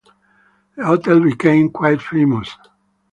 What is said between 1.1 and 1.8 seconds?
became